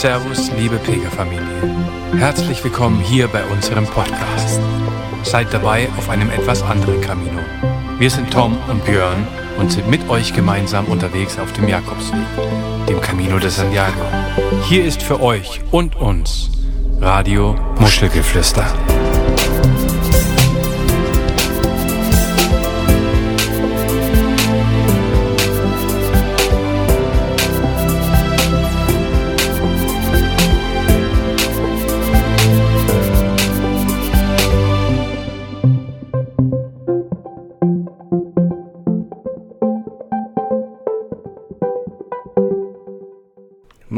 Servus, 0.00 0.50
liebe 0.56 0.78
Pilgerfamilie. 0.78 1.42
Herzlich 2.16 2.64
willkommen 2.64 3.00
hier 3.00 3.28
bei 3.28 3.44
unserem 3.44 3.84
Podcast. 3.84 4.58
Seid 5.24 5.52
dabei 5.52 5.90
auf 5.98 6.08
einem 6.08 6.30
etwas 6.30 6.62
anderen 6.62 7.02
Camino. 7.02 7.40
Wir 7.98 8.08
sind 8.08 8.32
Tom 8.32 8.56
und 8.70 8.82
Björn 8.86 9.28
und 9.58 9.70
sind 9.70 9.90
mit 9.90 10.08
euch 10.08 10.32
gemeinsam 10.32 10.86
unterwegs 10.86 11.38
auf 11.38 11.52
dem 11.52 11.68
Jakobsweg, 11.68 12.24
dem 12.88 12.98
Camino 13.02 13.38
de 13.38 13.50
Santiago. 13.50 14.00
Hier 14.62 14.86
ist 14.86 15.02
für 15.02 15.20
euch 15.20 15.60
und 15.70 15.96
uns 15.96 16.50
Radio 16.98 17.54
Muschelgeflüster. 17.78 18.64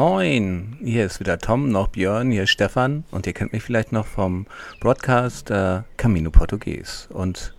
Moin, 0.05 0.79
hier 0.83 1.07
ist 1.07 1.21
wieder 1.21 1.39
Tom, 1.39 1.69
noch 1.69 1.87
Björn, 1.87 2.33
hier 2.33 2.43
ist 2.43 2.51
Stefan 2.51 3.05
und 3.13 3.25
ihr 3.29 3.33
kennt 3.33 3.53
mich 3.53 3.63
vielleicht 3.63 3.93
noch 3.93 4.05
vom 4.05 4.49
Broadcast 4.81 5.49
äh, 5.53 5.83
Camino 5.97 6.33
Portugues. 6.33 7.07
Und 7.13 7.55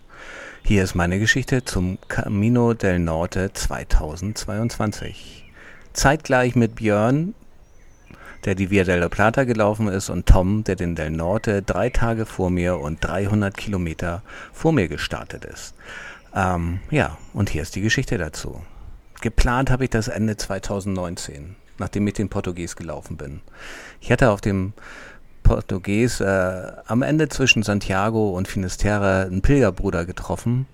hier 0.62 0.84
ist 0.84 0.94
meine 0.94 1.18
Geschichte 1.18 1.64
zum 1.64 1.96
Camino 2.06 2.74
del 2.74 2.98
Norte 2.98 3.50
2022. 3.54 5.50
Zeitgleich 5.94 6.54
mit 6.54 6.74
Björn, 6.74 7.34
der 8.44 8.54
die 8.54 8.68
Via 8.68 8.84
del 8.84 9.08
Plata 9.08 9.44
gelaufen 9.44 9.88
ist, 9.88 10.10
und 10.10 10.26
Tom, 10.26 10.64
der 10.64 10.76
den 10.76 10.96
Del 10.96 11.12
Norte 11.12 11.62
drei 11.62 11.88
Tage 11.88 12.26
vor 12.26 12.50
mir 12.50 12.78
und 12.78 13.02
300 13.02 13.56
Kilometer 13.56 14.22
vor 14.52 14.72
mir 14.74 14.88
gestartet 14.88 15.46
ist. 15.46 15.74
Ähm, 16.34 16.80
ja, 16.90 17.16
und 17.32 17.48
hier 17.48 17.62
ist 17.62 17.74
die 17.74 17.80
Geschichte 17.80 18.18
dazu. 18.18 18.60
Geplant 19.22 19.70
habe 19.70 19.84
ich 19.84 19.90
das 19.90 20.08
Ende 20.08 20.36
2019 20.36 21.56
nachdem 21.78 22.06
ich 22.06 22.14
den 22.14 22.28
Portugies 22.28 22.76
gelaufen 22.76 23.16
bin. 23.16 23.40
Ich 24.00 24.10
hatte 24.12 24.30
auf 24.30 24.40
dem 24.40 24.72
Portugies 25.42 26.20
äh, 26.20 26.72
am 26.86 27.02
Ende 27.02 27.28
zwischen 27.28 27.62
Santiago 27.62 28.30
und 28.30 28.48
Finisterre 28.48 29.26
einen 29.26 29.42
Pilgerbruder 29.42 30.04
getroffen 30.04 30.66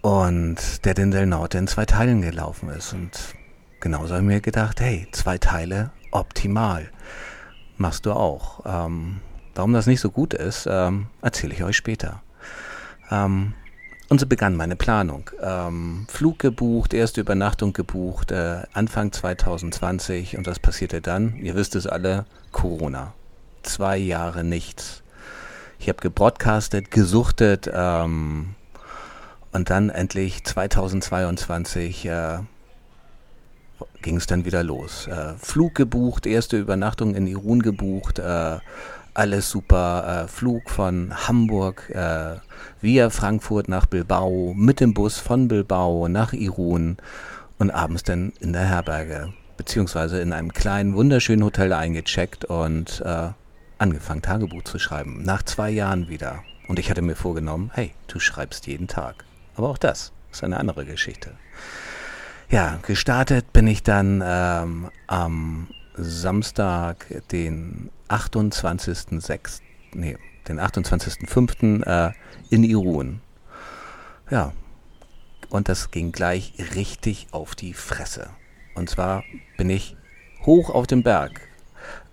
und 0.00 0.84
der 0.84 0.94
den 0.94 1.10
Del 1.10 1.26
Norte 1.26 1.58
in 1.58 1.66
zwei 1.66 1.84
Teilen 1.84 2.22
gelaufen 2.22 2.70
ist. 2.70 2.92
Und 2.92 3.10
genauso 3.80 4.14
habe 4.14 4.22
ich 4.22 4.28
mir 4.28 4.40
gedacht, 4.40 4.80
hey, 4.80 5.08
zwei 5.12 5.38
Teile, 5.38 5.90
optimal. 6.12 6.90
Machst 7.76 8.06
du 8.06 8.12
auch. 8.12 8.64
Ähm, 8.64 9.20
warum 9.54 9.72
das 9.72 9.86
nicht 9.86 10.00
so 10.00 10.10
gut 10.10 10.34
ist, 10.34 10.66
ähm, 10.70 11.08
erzähle 11.20 11.54
ich 11.54 11.64
euch 11.64 11.76
später. 11.76 12.22
Ähm, 13.10 13.54
und 14.08 14.20
so 14.20 14.26
begann 14.26 14.56
meine 14.56 14.76
Planung. 14.76 15.30
Ähm, 15.42 16.06
Flug 16.08 16.38
gebucht, 16.38 16.94
erste 16.94 17.20
Übernachtung 17.20 17.72
gebucht, 17.72 18.30
äh, 18.30 18.62
Anfang 18.72 19.12
2020 19.12 20.36
und 20.38 20.46
was 20.46 20.58
passierte 20.58 21.00
dann? 21.00 21.36
Ihr 21.36 21.54
wisst 21.54 21.74
es 21.76 21.86
alle, 21.86 22.24
Corona. 22.52 23.12
Zwei 23.62 23.98
Jahre 23.98 24.44
nichts. 24.44 25.02
Ich 25.78 25.88
habe 25.88 26.00
gebroadcastet, 26.00 26.90
gesuchtet 26.90 27.70
ähm, 27.72 28.54
und 29.52 29.70
dann 29.70 29.90
endlich 29.90 30.42
2022 30.44 32.06
äh, 32.06 32.38
ging 34.02 34.16
es 34.16 34.26
dann 34.26 34.44
wieder 34.44 34.62
los. 34.62 35.06
Äh, 35.06 35.34
Flug 35.38 35.74
gebucht, 35.74 36.26
erste 36.26 36.58
Übernachtung 36.58 37.14
in 37.14 37.26
Irun 37.26 37.62
gebucht, 37.62 38.18
äh, 38.18 38.58
alles 39.18 39.50
super. 39.50 40.24
Äh, 40.24 40.28
Flug 40.28 40.70
von 40.70 41.12
Hamburg 41.26 41.90
äh, 41.90 42.36
via 42.80 43.10
Frankfurt 43.10 43.68
nach 43.68 43.86
Bilbao, 43.86 44.54
mit 44.56 44.80
dem 44.80 44.94
Bus 44.94 45.18
von 45.18 45.48
Bilbao 45.48 46.08
nach 46.08 46.32
Irun 46.32 46.98
und 47.58 47.70
abends 47.72 48.04
dann 48.04 48.32
in 48.38 48.52
der 48.52 48.64
Herberge, 48.64 49.32
beziehungsweise 49.56 50.20
in 50.20 50.32
einem 50.32 50.52
kleinen, 50.52 50.94
wunderschönen 50.94 51.42
Hotel 51.42 51.72
eingecheckt 51.72 52.44
und 52.44 53.02
äh, 53.04 53.30
angefangen, 53.78 54.22
Tagebuch 54.22 54.62
zu 54.62 54.78
schreiben. 54.78 55.22
Nach 55.24 55.42
zwei 55.42 55.70
Jahren 55.70 56.08
wieder. 56.08 56.44
Und 56.68 56.78
ich 56.78 56.88
hatte 56.88 57.02
mir 57.02 57.16
vorgenommen, 57.16 57.72
hey, 57.74 57.94
du 58.06 58.20
schreibst 58.20 58.68
jeden 58.68 58.86
Tag. 58.86 59.24
Aber 59.56 59.68
auch 59.68 59.78
das 59.78 60.12
ist 60.30 60.44
eine 60.44 60.58
andere 60.58 60.84
Geschichte. 60.84 61.32
Ja, 62.50 62.78
gestartet 62.82 63.52
bin 63.52 63.66
ich 63.66 63.82
dann 63.82 64.22
ähm, 64.24 64.90
am 65.08 65.66
Samstag, 65.96 67.06
den 67.32 67.90
28.06., 68.08 69.60
nee, 69.94 70.16
den 70.48 70.60
28.05. 70.60 71.84
Äh, 71.84 72.12
in 72.50 72.64
Irun. 72.64 73.20
Ja, 74.30 74.52
und 75.50 75.68
das 75.68 75.90
ging 75.90 76.12
gleich 76.12 76.54
richtig 76.74 77.28
auf 77.30 77.54
die 77.54 77.74
Fresse. 77.74 78.30
Und 78.74 78.90
zwar 78.90 79.24
bin 79.56 79.70
ich 79.70 79.96
hoch 80.44 80.70
auf 80.70 80.86
dem 80.86 81.02
Berg. 81.02 81.40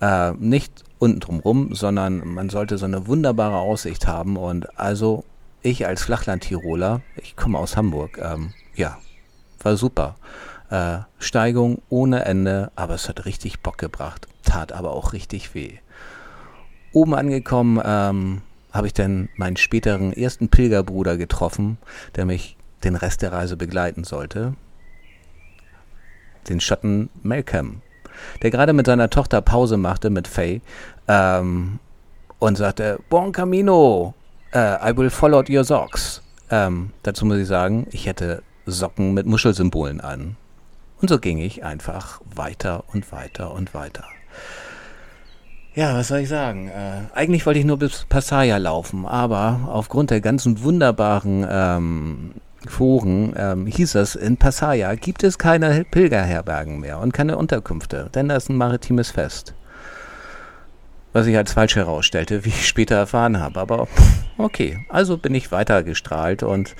Äh, 0.01 0.31
nicht 0.33 0.83
unten 0.99 1.19
drumrum, 1.19 1.75
sondern 1.75 2.25
man 2.27 2.49
sollte 2.49 2.77
so 2.77 2.85
eine 2.85 3.07
wunderbare 3.07 3.57
Aussicht 3.57 4.07
haben. 4.07 4.37
Und 4.37 4.79
also 4.79 5.25
ich 5.61 5.85
als 5.85 6.03
Flachland-Tiroler, 6.03 7.01
ich 7.17 7.35
komme 7.35 7.59
aus 7.59 7.75
Hamburg, 7.75 8.19
ähm, 8.21 8.53
ja, 8.75 8.97
war 9.59 9.75
super. 9.77 10.15
Äh, 10.69 10.99
Steigung 11.19 11.81
ohne 11.89 12.25
Ende, 12.25 12.71
aber 12.75 12.95
es 12.95 13.09
hat 13.09 13.25
richtig 13.25 13.61
Bock 13.61 13.77
gebracht, 13.77 14.27
tat 14.43 14.71
aber 14.71 14.91
auch 14.91 15.13
richtig 15.13 15.53
weh. 15.53 15.79
Oben 16.95 17.13
angekommen 17.13 17.81
ähm, 17.83 18.41
habe 18.71 18.87
ich 18.87 18.93
dann 18.93 19.27
meinen 19.35 19.57
späteren 19.57 20.13
ersten 20.13 20.47
Pilgerbruder 20.47 21.17
getroffen, 21.17 21.77
der 22.15 22.25
mich 22.25 22.55
den 22.85 22.95
Rest 22.95 23.21
der 23.21 23.33
Reise 23.33 23.57
begleiten 23.57 24.05
sollte. 24.05 24.53
Den 26.47 26.61
Schatten 26.61 27.09
Malcolm, 27.21 27.81
der 28.41 28.49
gerade 28.49 28.71
mit 28.71 28.85
seiner 28.85 29.09
Tochter 29.09 29.41
Pause 29.41 29.75
machte 29.75 30.09
mit 30.09 30.29
Faye 30.29 30.61
ähm, 31.09 31.79
und 32.39 32.57
sagte, 32.57 33.01
Buon 33.09 33.33
Camino, 33.33 34.13
uh, 34.55 34.57
I 34.57 34.93
will 34.95 35.09
follow 35.09 35.43
your 35.49 35.65
socks. 35.65 36.21
Ähm, 36.49 36.91
dazu 37.03 37.25
muss 37.25 37.39
ich 37.39 37.47
sagen, 37.47 37.87
ich 37.91 38.05
hätte 38.05 38.41
Socken 38.65 39.13
mit 39.13 39.25
Muschelsymbolen 39.25 39.99
an. 39.99 40.37
Und 41.01 41.09
so 41.09 41.19
ging 41.19 41.39
ich 41.39 41.65
einfach 41.65 42.21
weiter 42.33 42.85
und 42.93 43.11
weiter 43.11 43.53
und 43.53 43.73
weiter. 43.73 44.05
Ja, 45.75 45.93
was 45.93 46.07
soll 46.07 46.19
ich 46.19 46.29
sagen? 46.29 46.69
Äh, 46.69 47.01
eigentlich 47.13 47.45
wollte 47.45 47.59
ich 47.59 47.65
nur 47.65 47.77
bis 47.77 48.05
Passaya 48.07 48.55
laufen, 48.55 49.05
aber 49.05 49.67
aufgrund 49.67 50.09
der 50.09 50.21
ganzen 50.21 50.63
wunderbaren 50.63 51.45
ähm, 51.49 52.31
Foren 52.65 53.33
ähm, 53.37 53.67
hieß 53.67 53.95
es, 53.95 54.15
in 54.15 54.37
Passaya 54.37 54.95
gibt 54.95 55.23
es 55.25 55.37
keine 55.37 55.83
Pilgerherbergen 55.83 56.79
mehr 56.79 56.99
und 56.99 57.11
keine 57.11 57.37
Unterkünfte, 57.37 58.09
denn 58.15 58.29
das 58.29 58.43
ist 58.43 58.49
ein 58.49 58.55
maritimes 58.55 59.11
Fest. 59.11 59.53
Was 61.11 61.27
ich 61.27 61.35
als 61.35 61.51
falsch 61.51 61.75
herausstellte, 61.75 62.45
wie 62.45 62.49
ich 62.49 62.67
später 62.67 62.95
erfahren 62.95 63.41
habe. 63.41 63.59
Aber 63.59 63.89
okay, 64.37 64.85
also 64.87 65.17
bin 65.17 65.35
ich 65.35 65.51
weiter 65.51 65.83
gestrahlt 65.83 66.41
und 66.41 66.73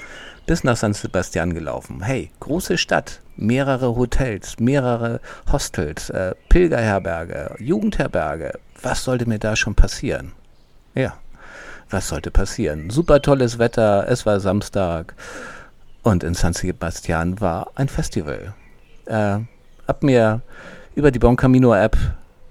bis 0.46 0.64
nach 0.64 0.78
San 0.78 0.94
Sebastian 0.94 1.54
gelaufen. 1.54 2.02
Hey, 2.02 2.32
große 2.40 2.78
Stadt, 2.78 3.22
mehrere 3.36 3.96
Hotels, 3.98 4.58
mehrere 4.60 5.20
Hostels, 5.52 6.10
äh, 6.12 6.34
Pilgerherberge, 6.48 7.56
Jugendherberge. 7.60 8.54
Was 8.86 9.04
sollte 9.04 9.28
mir 9.28 9.40
da 9.40 9.56
schon 9.56 9.74
passieren? 9.74 10.34
Ja, 10.94 11.16
was 11.90 12.08
sollte 12.08 12.30
passieren? 12.30 12.92
Super 12.92 13.20
tolles 13.20 13.58
Wetter, 13.58 14.06
es 14.08 14.28
war 14.28 14.40
Samstag 14.40 15.16
und 16.04 16.24
in 16.24 16.36
San 16.36 16.54
Sebastian 16.54 17.42
war 17.42 17.72
ein 17.74 17.90
Festival. 17.90 18.54
Äh, 19.08 19.40
hab 19.88 20.04
mir 20.04 20.42
über 20.94 21.10
die 21.10 21.18
Bon 21.18 21.36
Camino 21.36 21.74
App, 21.74 21.98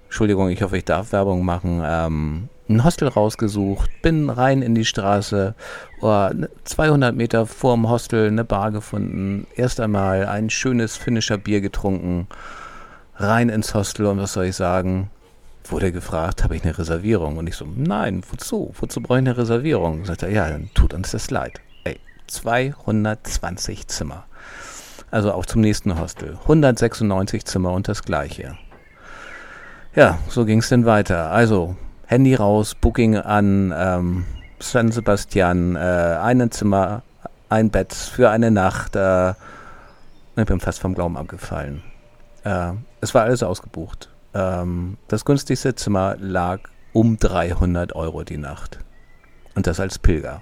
Entschuldigung, 0.07 0.49
ich 0.49 0.61
hoffe, 0.61 0.75
ich 0.75 0.83
darf 0.83 1.13
Werbung 1.13 1.45
machen, 1.45 1.81
ähm, 1.85 2.49
ein 2.67 2.83
Hostel 2.83 3.07
rausgesucht, 3.07 3.89
bin 4.01 4.29
rein 4.29 4.61
in 4.61 4.75
die 4.75 4.83
Straße, 4.83 5.55
oh, 6.01 6.29
200 6.65 7.15
Meter 7.15 7.45
vorm 7.45 7.89
Hostel 7.89 8.27
eine 8.27 8.43
Bar 8.43 8.71
gefunden, 8.71 9.47
erst 9.55 9.79
einmal 9.79 10.25
ein 10.25 10.49
schönes 10.49 10.97
finnischer 10.97 11.37
Bier 11.37 11.61
getrunken, 11.61 12.27
rein 13.15 13.47
ins 13.47 13.73
Hostel 13.73 14.07
und 14.07 14.17
was 14.17 14.33
soll 14.33 14.47
ich 14.47 14.57
sagen, 14.57 15.09
wurde 15.71 15.91
gefragt, 15.91 16.43
habe 16.43 16.55
ich 16.55 16.63
eine 16.63 16.77
Reservierung? 16.77 17.37
Und 17.37 17.47
ich 17.47 17.55
so, 17.55 17.65
nein, 17.75 18.23
wozu? 18.29 18.73
Wozu 18.79 19.01
brauche 19.01 19.17
ich 19.17 19.27
eine 19.27 19.37
Reservierung? 19.37 20.05
Sagt 20.05 20.23
er, 20.23 20.29
ja, 20.29 20.49
dann 20.49 20.69
tut 20.73 20.93
uns 20.93 21.11
das 21.11 21.29
leid. 21.31 21.61
Ey, 21.83 21.99
220 22.27 23.87
Zimmer. 23.87 24.25
Also 25.11 25.31
auch 25.31 25.45
zum 25.45 25.61
nächsten 25.61 25.99
Hostel. 25.99 26.37
196 26.43 27.45
Zimmer 27.45 27.71
und 27.71 27.87
das 27.87 28.03
gleiche. 28.03 28.57
Ja, 29.95 30.19
so 30.27 30.45
ging 30.45 30.59
es 30.59 30.69
denn 30.69 30.85
weiter. 30.85 31.31
Also 31.31 31.75
Handy 32.05 32.35
raus, 32.35 32.75
Booking 32.75 33.15
an 33.15 33.73
ähm, 33.75 34.25
San 34.59 34.91
Sebastian, 34.91 35.75
äh, 35.75 35.79
ein 35.79 36.51
Zimmer, 36.51 37.01
ein 37.49 37.69
Bett 37.69 37.93
für 37.93 38.29
eine 38.29 38.51
Nacht. 38.51 38.95
Äh, 38.95 39.31
ich 40.35 40.45
bin 40.45 40.59
fast 40.59 40.79
vom 40.79 40.95
Glauben 40.95 41.15
abgefallen. 41.15 41.81
Äh, 42.43 42.73
es 42.99 43.13
war 43.13 43.23
alles 43.23 43.41
ausgebucht. 43.41 44.09
Ähm, 44.35 44.97
das 45.07 45.25
günstigste 45.25 45.73
Zimmer 45.75 46.17
lag 46.19 46.59
um 46.93 47.17
300 47.17 47.95
Euro 47.95 48.23
die 48.23 48.37
Nacht. 48.37 48.79
Und 49.55 49.65
das 49.65 49.79
als 49.79 49.97
Pilger. 49.97 50.41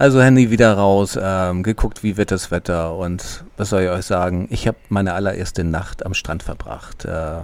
Also 0.00 0.22
Handy 0.22 0.50
wieder 0.50 0.72
raus, 0.72 1.18
ähm, 1.22 1.62
geguckt, 1.62 2.02
wie 2.02 2.16
wird 2.16 2.30
das 2.30 2.50
Wetter 2.50 2.96
und 2.96 3.44
was 3.58 3.68
soll 3.68 3.82
ich 3.82 3.90
euch 3.90 4.06
sagen? 4.06 4.48
Ich 4.50 4.66
habe 4.66 4.78
meine 4.88 5.12
allererste 5.12 5.62
Nacht 5.62 6.06
am 6.06 6.14
Strand 6.14 6.42
verbracht. 6.42 7.04
Äh, 7.04 7.40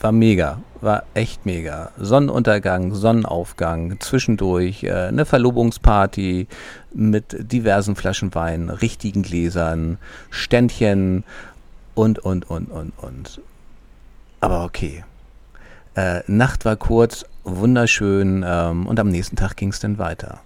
war 0.00 0.12
mega, 0.12 0.62
war 0.80 1.02
echt 1.12 1.44
mega. 1.44 1.90
Sonnenuntergang, 1.98 2.94
Sonnenaufgang, 2.94 4.00
zwischendurch 4.00 4.84
äh, 4.84 4.92
eine 4.92 5.26
Verlobungsparty 5.26 6.48
mit 6.94 7.36
diversen 7.52 7.96
Flaschen 7.96 8.34
Wein, 8.34 8.70
richtigen 8.70 9.22
Gläsern, 9.22 9.98
Ständchen 10.30 11.24
und, 11.94 12.18
und, 12.18 12.48
und, 12.50 12.70
und, 12.70 12.92
und. 12.98 13.40
Aber 14.40 14.64
okay. 14.64 15.04
Äh, 15.94 16.20
Nacht 16.26 16.64
war 16.64 16.76
kurz, 16.76 17.24
wunderschön 17.44 18.44
ähm, 18.46 18.86
und 18.86 18.98
am 18.98 19.08
nächsten 19.08 19.36
Tag 19.36 19.56
ging 19.56 19.70
es 19.70 19.80
dann 19.80 19.98
weiter. 19.98 20.40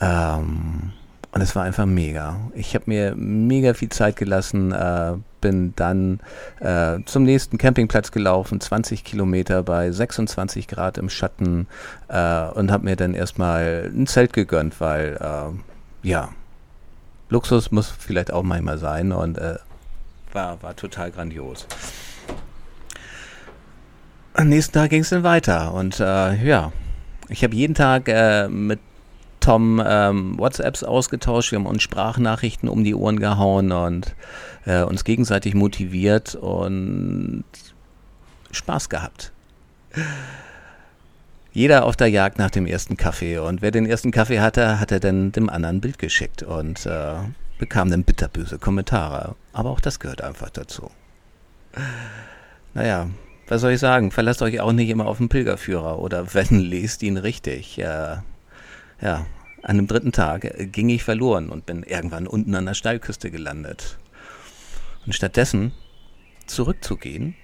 Ähm, 0.00 0.92
und 1.34 1.40
es 1.40 1.56
war 1.56 1.64
einfach 1.64 1.86
mega. 1.86 2.36
Ich 2.54 2.74
habe 2.74 2.84
mir 2.86 3.14
mega 3.16 3.74
viel 3.74 3.88
Zeit 3.88 4.16
gelassen, 4.16 4.70
äh, 4.70 5.14
bin 5.40 5.72
dann 5.74 6.20
äh, 6.60 6.98
zum 7.06 7.24
nächsten 7.24 7.58
Campingplatz 7.58 8.12
gelaufen, 8.12 8.60
20 8.60 9.02
Kilometer 9.02 9.62
bei 9.62 9.90
26 9.90 10.68
Grad 10.68 10.96
im 10.96 11.08
Schatten 11.08 11.66
äh, 12.08 12.44
und 12.50 12.70
habe 12.70 12.84
mir 12.84 12.96
dann 12.96 13.14
erstmal 13.14 13.90
ein 13.92 14.06
Zelt 14.06 14.32
gegönnt, 14.32 14.80
weil 14.80 15.18
äh, 15.20 16.08
ja, 16.08 16.28
Luxus 17.30 17.72
muss 17.72 17.88
vielleicht 17.88 18.32
auch 18.32 18.44
manchmal 18.44 18.78
sein 18.78 19.10
und 19.10 19.36
äh, 19.36 19.56
war, 20.34 20.62
war 20.62 20.76
total 20.76 21.10
grandios. 21.10 21.66
Am 24.34 24.48
nächsten 24.48 24.72
Tag 24.72 24.90
ging 24.90 25.02
es 25.02 25.10
dann 25.10 25.22
weiter 25.22 25.72
und 25.74 26.00
äh, 26.00 26.44
ja, 26.44 26.72
ich 27.28 27.44
habe 27.44 27.54
jeden 27.54 27.74
Tag 27.74 28.08
mit 28.48 28.80
Tom 29.44 29.82
ähm, 29.86 30.38
WhatsApps 30.38 30.82
ausgetauscht, 30.84 31.52
wir 31.52 31.58
haben 31.58 31.66
uns 31.66 31.82
Sprachnachrichten 31.82 32.66
um 32.66 32.82
die 32.82 32.94
Ohren 32.94 33.20
gehauen 33.20 33.72
und 33.72 34.14
äh, 34.64 34.82
uns 34.82 35.04
gegenseitig 35.04 35.54
motiviert 35.54 36.34
und 36.34 37.44
Spaß 38.50 38.88
gehabt. 38.88 39.32
Jeder 41.52 41.84
auf 41.84 41.94
der 41.94 42.08
Jagd 42.08 42.38
nach 42.38 42.50
dem 42.50 42.66
ersten 42.66 42.96
Kaffee 42.96 43.36
und 43.38 43.60
wer 43.60 43.70
den 43.70 43.84
ersten 43.84 44.10
Kaffee 44.12 44.40
hatte, 44.40 44.80
hat 44.80 44.90
er 44.90 44.98
dann 44.98 45.30
dem 45.30 45.50
anderen 45.50 45.76
ein 45.76 45.80
Bild 45.82 45.98
geschickt 45.98 46.42
und 46.42 46.86
äh, 46.86 47.16
bekam 47.58 47.90
dann 47.90 48.04
bitterböse 48.04 48.58
Kommentare. 48.58 49.36
Aber 49.52 49.70
auch 49.70 49.80
das 49.80 50.00
gehört 50.00 50.22
einfach 50.22 50.50
dazu. 50.50 50.90
Naja, 52.74 53.08
was 53.46 53.60
soll 53.60 53.72
ich 53.72 53.80
sagen? 53.80 54.10
Verlasst 54.10 54.42
euch 54.42 54.60
auch 54.60 54.72
nicht 54.72 54.88
immer 54.88 55.06
auf 55.06 55.18
den 55.18 55.28
Pilgerführer 55.28 55.98
oder 55.98 56.34
wenn, 56.34 56.60
lest 56.60 57.02
ihn 57.02 57.16
richtig. 57.16 57.78
Äh, 57.78 58.16
ja, 59.00 59.26
an 59.62 59.76
dem 59.76 59.86
dritten 59.86 60.12
Tag 60.12 60.72
ging 60.72 60.88
ich 60.88 61.04
verloren 61.04 61.48
und 61.48 61.66
bin 61.66 61.82
irgendwann 61.82 62.26
unten 62.26 62.54
an 62.54 62.66
der 62.66 62.74
Steilküste 62.74 63.30
gelandet. 63.30 63.98
Und 65.06 65.14
stattdessen 65.14 65.72
zurückzugehen 66.46 67.34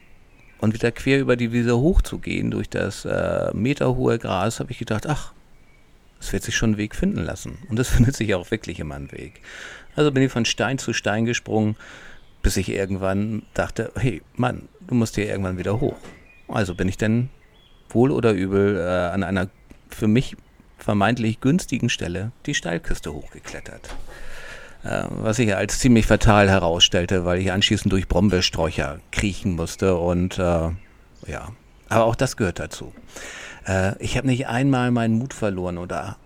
und 0.61 0.75
wieder 0.75 0.93
quer 0.93 1.21
über 1.21 1.37
die 1.37 1.53
Wiese 1.53 1.79
hochzugehen 1.79 2.51
durch 2.51 2.69
das 2.69 3.05
äh, 3.05 3.51
meterhohe 3.55 4.19
Gras, 4.19 4.61
habe 4.61 4.73
ich 4.73 4.79
gedacht, 4.79 5.07
ach, 5.07 5.33
es 6.21 6.33
wird 6.33 6.43
sich 6.43 6.57
schon 6.57 6.71
einen 6.71 6.79
Weg 6.79 6.95
finden 6.95 7.25
lassen. 7.25 7.59
Und 7.69 7.79
es 7.79 7.89
findet 7.95 8.17
sich 8.17 8.35
auch 8.35 8.51
wirklich 8.51 8.79
immer 8.81 8.95
einen 8.95 9.13
Weg. 9.13 9.41
Also 9.97 10.13
bin 10.13 10.23
ich 10.23 10.33
von 10.33 10.45
Stein 10.45 10.79
zu 10.79 10.93
Stein 10.93 11.25
gesprungen, 11.25 11.77
bis 12.43 12.57
ich 12.57 12.69
irgendwann 12.69 13.43
dachte, 13.55 13.93
hey 13.97 14.23
Mann, 14.35 14.69
du 14.87 14.95
musst 14.95 15.17
hier 15.17 15.27
irgendwann 15.27 15.59
wieder 15.59 15.81
hoch. 15.81 15.97
Also 16.49 16.75
bin 16.75 16.89
ich 16.89 16.97
denn 16.97 17.29
wohl 17.89 18.11
oder 18.11 18.33
übel 18.33 18.77
äh, 18.77 19.13
an 19.13 19.23
einer 19.23 19.49
für 19.89 20.09
mich 20.09 20.37
vermeintlich 20.79 21.41
günstigen 21.41 21.91
Stelle 21.91 22.33
die 22.47 22.55
Steilküste 22.55 23.13
hochgeklettert. 23.13 23.91
Äh, 24.83 25.05
was 25.11 25.37
sich 25.37 25.55
als 25.55 25.79
ziemlich 25.79 26.07
fatal 26.07 26.49
herausstellte, 26.49 27.25
weil 27.25 27.41
ich 27.41 27.53
anschließend 27.53 27.93
durch 27.93 28.09
Brombeersträucher 28.09 29.01
kriechen 29.13 29.57
musste 29.57 29.97
und 29.97 30.39
äh, 30.39 30.71
ja, 31.27 31.49
aber 31.89 32.05
auch 32.05 32.15
das 32.15 32.37
gehört 32.37 32.59
dazu. 32.59 32.95
Äh, 33.67 34.03
ich 34.03 34.17
habe 34.17 34.27
nicht 34.27 34.47
einmal 34.49 34.91
meinen 34.91 35.19
Mut 35.19 35.35
verloren 35.35 35.79
oder 35.79 36.17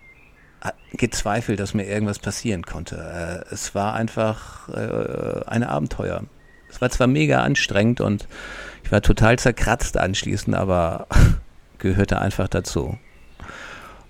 gezweifelt, 0.92 1.60
dass 1.60 1.74
mir 1.74 1.86
irgendwas 1.86 2.18
passieren 2.18 2.62
konnte. 2.62 3.44
Äh, 3.50 3.54
es 3.54 3.74
war 3.74 3.94
einfach 3.94 4.68
äh, 4.68 5.44
ein 5.46 5.62
Abenteuer. 5.62 6.24
Es 6.68 6.80
war 6.80 6.90
zwar 6.90 7.06
mega 7.06 7.42
anstrengend 7.42 8.00
und 8.00 8.26
ich 8.82 8.90
war 8.90 9.02
total 9.02 9.38
zerkratzt 9.38 9.96
anschließend, 9.96 10.56
aber 10.56 11.06
gehörte 11.78 12.18
einfach 12.18 12.48
dazu. 12.48 12.98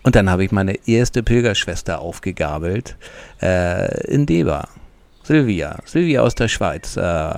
Und 0.03 0.17
dann 0.17 0.31
habe 0.31 0.45
ich 0.45 0.53
meine 0.53 0.87
erste 0.87 1.23
Pilgerschwester 1.23 2.01
aufgegabelt 2.01 2.97
äh, 3.41 4.07
in 4.07 4.27
Deba. 4.27 4.69
Silvia. 5.23 5.79
Silvia 5.87 6.21
aus 6.21 6.35
der 6.35 6.49
Schweiz. 6.49 6.97
Äh, 6.97 7.35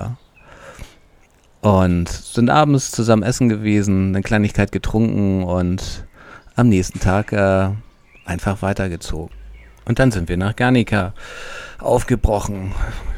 und 1.61 2.09
sind 2.09 2.49
abends 2.49 2.91
zusammen 2.91 3.23
essen 3.23 3.49
gewesen, 3.49 4.15
eine 4.15 4.21
Kleinigkeit 4.21 4.71
getrunken 4.71 5.43
und 5.43 6.05
am 6.55 6.69
nächsten 6.69 6.99
Tag 6.99 7.33
äh, 7.33 7.69
einfach 8.25 8.61
weitergezogen. 8.61 9.35
Und 9.85 9.99
dann 9.99 10.11
sind 10.11 10.27
wir 10.29 10.37
nach 10.37 10.55
Guernica 10.55 11.13
aufgebrochen. 11.79 12.73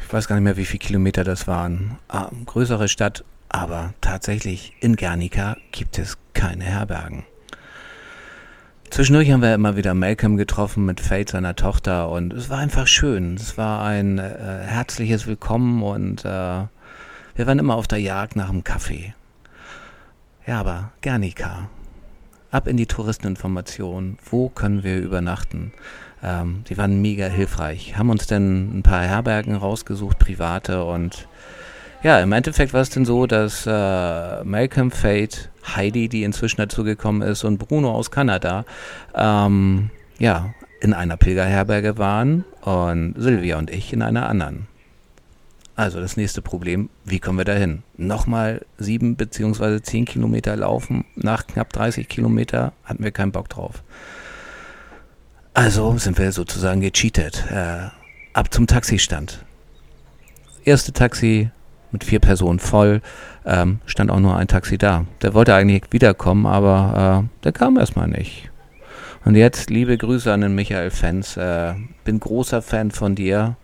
Ich 0.06 0.12
weiß 0.12 0.28
gar 0.28 0.36
nicht 0.36 0.44
mehr, 0.44 0.56
wie 0.56 0.64
viele 0.64 0.78
Kilometer 0.78 1.24
das 1.24 1.46
waren. 1.46 1.98
Ah, 2.08 2.30
größere 2.46 2.88
Stadt, 2.88 3.24
aber 3.48 3.94
tatsächlich 4.00 4.74
in 4.80 4.96
Guernica 4.96 5.56
gibt 5.72 5.98
es 5.98 6.16
keine 6.32 6.64
Herbergen. 6.64 7.24
Zwischendurch 8.90 9.30
haben 9.30 9.42
wir 9.42 9.54
immer 9.54 9.76
wieder 9.76 9.94
Malcolm 9.94 10.36
getroffen 10.36 10.84
mit 10.84 11.00
Faith, 11.00 11.30
seiner 11.30 11.54
Tochter, 11.54 12.08
und 12.08 12.32
es 12.32 12.50
war 12.50 12.58
einfach 12.58 12.88
schön. 12.88 13.34
Es 13.34 13.56
war 13.56 13.84
ein 13.84 14.18
äh, 14.18 14.64
herzliches 14.66 15.28
Willkommen 15.28 15.84
und 15.84 16.24
äh, 16.24 16.62
wir 17.40 17.46
waren 17.46 17.58
immer 17.58 17.76
auf 17.76 17.88
der 17.88 17.96
Jagd 17.96 18.36
nach 18.36 18.50
einem 18.50 18.64
Kaffee. 18.64 19.14
Ja, 20.46 20.60
aber 20.60 20.92
Gernika. 21.00 21.70
Ab 22.50 22.68
in 22.68 22.76
die 22.76 22.84
Touristeninformation. 22.84 24.18
Wo 24.30 24.50
können 24.50 24.84
wir 24.84 24.98
übernachten? 24.98 25.72
Ähm, 26.22 26.64
die 26.68 26.76
waren 26.76 27.00
mega 27.00 27.28
hilfreich. 27.28 27.96
Haben 27.96 28.10
uns 28.10 28.26
dann 28.26 28.78
ein 28.78 28.82
paar 28.82 29.00
Herbergen 29.04 29.56
rausgesucht, 29.56 30.18
private 30.18 30.84
und 30.84 31.28
ja, 32.02 32.20
im 32.20 32.32
Endeffekt 32.32 32.74
war 32.74 32.82
es 32.82 32.90
denn 32.90 33.06
so, 33.06 33.26
dass 33.26 33.64
äh, 33.66 34.44
Malcolm 34.44 34.90
Fate, 34.90 35.48
Heidi, 35.66 36.10
die 36.10 36.24
inzwischen 36.24 36.58
dazugekommen 36.58 37.22
ist, 37.22 37.44
und 37.44 37.56
Bruno 37.56 37.90
aus 37.90 38.10
Kanada, 38.10 38.66
ähm, 39.14 39.88
ja, 40.18 40.52
in 40.82 40.92
einer 40.92 41.16
Pilgerherberge 41.16 41.96
waren 41.96 42.44
und 42.60 43.14
Silvia 43.16 43.56
und 43.56 43.70
ich 43.70 43.94
in 43.94 44.02
einer 44.02 44.28
anderen. 44.28 44.66
Also 45.80 45.98
das 45.98 46.18
nächste 46.18 46.42
Problem, 46.42 46.90
wie 47.06 47.20
kommen 47.20 47.38
wir 47.38 47.46
dahin? 47.46 47.84
Nochmal 47.96 48.66
sieben 48.76 49.16
beziehungsweise 49.16 49.80
zehn 49.80 50.04
Kilometer 50.04 50.54
laufen, 50.54 51.06
nach 51.16 51.46
knapp 51.46 51.72
30 51.72 52.06
Kilometer 52.06 52.74
hatten 52.84 53.02
wir 53.02 53.12
keinen 53.12 53.32
Bock 53.32 53.48
drauf. 53.48 53.82
Also 55.54 55.96
sind 55.96 56.18
wir 56.18 56.32
sozusagen 56.32 56.82
gecheatet. 56.82 57.46
Äh, 57.50 57.88
ab 58.34 58.52
zum 58.52 58.66
Taxistand. 58.66 59.42
Erste 60.66 60.92
Taxi, 60.92 61.48
mit 61.92 62.04
vier 62.04 62.20
Personen 62.20 62.58
voll. 62.58 63.00
Ähm, 63.46 63.78
stand 63.86 64.10
auch 64.10 64.20
nur 64.20 64.36
ein 64.36 64.48
Taxi 64.48 64.76
da. 64.76 65.06
Der 65.22 65.32
wollte 65.32 65.54
eigentlich 65.54 65.84
wiederkommen, 65.92 66.44
aber 66.44 67.24
äh, 67.24 67.42
der 67.44 67.52
kam 67.52 67.78
erstmal 67.78 68.08
nicht. 68.08 68.50
Und 69.24 69.34
jetzt 69.34 69.70
liebe 69.70 69.96
Grüße 69.96 70.30
an 70.30 70.42
den 70.42 70.54
Michael 70.54 70.90
Fans. 70.90 71.38
Äh, 71.38 71.72
bin 72.04 72.20
großer 72.20 72.60
Fan 72.60 72.90
von 72.90 73.14
dir. 73.14 73.56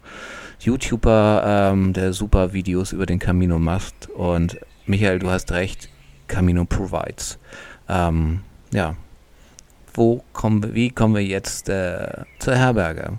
YouTuber, 0.61 1.71
ähm, 1.73 1.93
der 1.93 2.13
super 2.13 2.53
Videos 2.53 2.93
über 2.93 3.07
den 3.07 3.19
Camino 3.19 3.59
macht. 3.59 4.09
Und 4.11 4.59
Michael, 4.87 5.19
du 5.19 5.31
hast 5.31 5.53
recht. 5.53 5.89
Camino 6.29 6.65
provides. 6.65 7.39
Ähm, 7.89 8.41
ja. 8.73 8.97
Wo 9.95 10.23
kommen, 10.33 10.75
wie 10.75 10.91
kommen 10.91 11.15
wir 11.15 11.25
jetzt 11.25 11.69
äh, 11.69 12.25
zur 12.39 12.55
Herberge? 12.55 13.19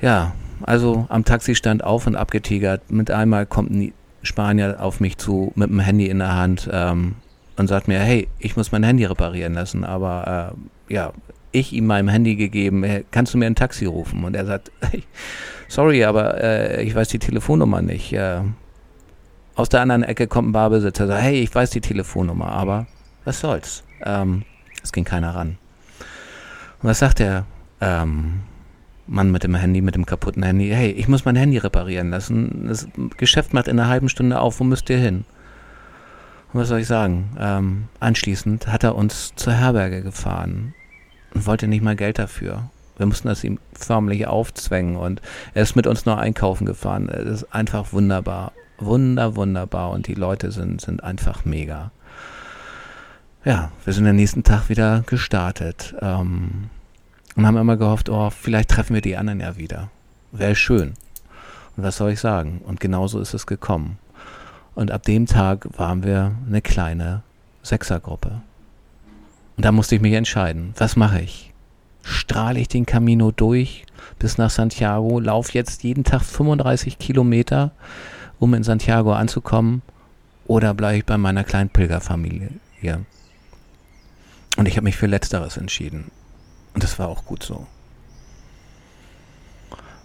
Ja, 0.00 0.32
also 0.62 1.06
am 1.08 1.24
Taxistand 1.24 1.84
auf 1.84 2.06
und 2.06 2.16
ab 2.16 2.30
getigert. 2.30 2.90
Mit 2.90 3.10
einmal 3.10 3.46
kommt 3.46 3.70
ein 3.70 3.92
Spanier 4.22 4.76
auf 4.80 5.00
mich 5.00 5.18
zu 5.18 5.52
mit 5.54 5.70
dem 5.70 5.80
Handy 5.80 6.06
in 6.06 6.18
der 6.18 6.34
Hand 6.34 6.68
ähm, 6.72 7.16
und 7.56 7.68
sagt 7.68 7.88
mir, 7.88 7.98
hey, 7.98 8.28
ich 8.38 8.56
muss 8.56 8.72
mein 8.72 8.82
Handy 8.82 9.04
reparieren 9.04 9.54
lassen, 9.54 9.84
aber 9.84 10.54
äh, 10.88 10.94
ja, 10.94 11.12
ich 11.52 11.72
ihm 11.72 11.86
meinem 11.86 12.08
Handy 12.08 12.36
gegeben, 12.36 12.84
kannst 13.10 13.34
du 13.34 13.38
mir 13.38 13.46
ein 13.46 13.54
Taxi 13.54 13.84
rufen? 13.84 14.24
Und 14.24 14.34
er 14.34 14.46
sagt, 14.46 14.72
sorry, 15.68 16.04
aber 16.04 16.42
äh, 16.42 16.82
ich 16.82 16.94
weiß 16.94 17.08
die 17.08 17.18
Telefonnummer 17.18 17.82
nicht. 17.82 18.12
Äh, 18.12 18.40
aus 19.54 19.68
der 19.68 19.82
anderen 19.82 20.02
Ecke 20.02 20.26
kommt 20.26 20.48
ein 20.48 20.52
Barbesitzer, 20.52 21.06
sagt, 21.06 21.22
hey, 21.22 21.40
ich 21.40 21.54
weiß 21.54 21.70
die 21.70 21.80
Telefonnummer, 21.80 22.50
aber 22.52 22.86
was 23.24 23.40
soll's? 23.40 23.84
Ähm, 24.04 24.44
es 24.82 24.92
ging 24.92 25.04
keiner 25.04 25.34
ran. 25.34 25.58
Und 26.82 26.88
was 26.88 26.98
sagt 26.98 27.20
er? 27.20 27.44
Ähm, 27.80 28.40
Mann 29.06 29.30
mit 29.30 29.44
dem 29.44 29.54
Handy, 29.54 29.82
mit 29.82 29.94
dem 29.94 30.06
kaputten 30.06 30.42
Handy, 30.42 30.70
hey, 30.70 30.90
ich 30.90 31.08
muss 31.08 31.24
mein 31.24 31.36
Handy 31.36 31.58
reparieren 31.58 32.10
lassen. 32.10 32.66
Das 32.68 32.88
Geschäft 33.16 33.52
macht 33.52 33.68
in 33.68 33.78
einer 33.78 33.88
halben 33.88 34.08
Stunde 34.08 34.40
auf, 34.40 34.58
wo 34.60 34.64
müsst 34.64 34.88
ihr 34.90 34.98
hin? 34.98 35.24
Und 36.52 36.60
was 36.60 36.68
soll 36.68 36.80
ich 36.80 36.86
sagen? 36.86 37.36
Ähm, 37.38 37.84
anschließend 38.00 38.68
hat 38.68 38.84
er 38.84 38.94
uns 38.94 39.34
zur 39.36 39.52
Herberge 39.52 40.02
gefahren 40.02 40.74
und 41.34 41.46
wollte 41.46 41.68
nicht 41.68 41.82
mal 41.82 41.96
Geld 41.96 42.18
dafür. 42.18 42.70
Wir 42.96 43.06
mussten 43.06 43.28
das 43.28 43.42
ihm 43.42 43.58
förmlich 43.72 44.26
aufzwängen 44.26 44.96
und 44.96 45.20
er 45.54 45.62
ist 45.62 45.76
mit 45.76 45.86
uns 45.86 46.06
nur 46.06 46.18
einkaufen 46.18 46.66
gefahren. 46.66 47.08
Das 47.08 47.24
ist 47.24 47.54
einfach 47.54 47.92
wunderbar. 47.92 48.52
Wunder, 48.78 49.36
wunderbar 49.36 49.90
und 49.90 50.06
die 50.08 50.14
Leute 50.14 50.50
sind, 50.50 50.80
sind 50.80 51.02
einfach 51.02 51.44
mega. 51.44 51.90
Ja, 53.44 53.72
wir 53.84 53.92
sind 53.92 54.06
am 54.06 54.16
nächsten 54.16 54.44
Tag 54.44 54.68
wieder 54.68 55.02
gestartet 55.06 55.94
ähm, 56.00 56.70
und 57.34 57.46
haben 57.46 57.56
immer 57.56 57.76
gehofft, 57.76 58.08
oh, 58.08 58.30
vielleicht 58.30 58.70
treffen 58.70 58.94
wir 58.94 59.00
die 59.00 59.16
anderen 59.16 59.40
ja 59.40 59.56
wieder. 59.56 59.90
Wäre 60.30 60.54
schön. 60.54 60.94
Und 61.76 61.84
was 61.84 61.96
soll 61.96 62.12
ich 62.12 62.20
sagen? 62.20 62.60
Und 62.64 62.80
genauso 62.80 63.20
ist 63.20 63.34
es 63.34 63.46
gekommen. 63.46 63.98
Und 64.74 64.90
ab 64.90 65.02
dem 65.02 65.26
Tag 65.26 65.66
waren 65.76 66.04
wir 66.04 66.36
eine 66.46 66.62
kleine 66.62 67.22
Sechsergruppe. 67.62 68.42
Und 69.62 69.66
da 69.66 69.70
musste 69.70 69.94
ich 69.94 70.00
mich 70.00 70.14
entscheiden, 70.14 70.74
was 70.76 70.96
mache 70.96 71.20
ich? 71.20 71.52
Strahle 72.02 72.58
ich 72.58 72.66
den 72.66 72.84
Camino 72.84 73.30
durch 73.30 73.84
bis 74.18 74.36
nach 74.36 74.50
Santiago, 74.50 75.20
laufe 75.20 75.52
jetzt 75.52 75.84
jeden 75.84 76.02
Tag 76.02 76.22
35 76.22 76.98
Kilometer, 76.98 77.70
um 78.40 78.54
in 78.54 78.64
Santiago 78.64 79.12
anzukommen, 79.12 79.82
oder 80.48 80.74
bleibe 80.74 80.98
ich 80.98 81.06
bei 81.06 81.16
meiner 81.16 81.44
kleinen 81.44 81.70
Pilgerfamilie 81.70 82.50
hier? 82.80 83.04
Und 84.56 84.66
ich 84.66 84.74
habe 84.74 84.82
mich 84.82 84.96
für 84.96 85.06
Letzteres 85.06 85.56
entschieden. 85.56 86.10
Und 86.74 86.82
das 86.82 86.98
war 86.98 87.06
auch 87.06 87.24
gut 87.24 87.44
so. 87.44 87.68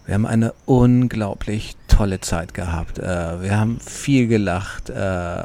Wir 0.06 0.14
haben 0.14 0.28
eine 0.28 0.54
unglaublich 0.68 1.76
tolle 1.88 2.22
Zeit 2.22 2.54
gehabt. 2.54 3.00
Äh, 3.00 3.42
wir 3.42 3.58
haben 3.60 3.80
viel 3.80 4.28
gelacht. 4.28 4.92
Äh, 4.92 5.44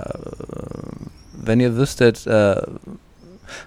wenn 1.33 1.61
ihr 1.61 1.77
wüsstet, 1.77 2.27
äh, 2.27 2.61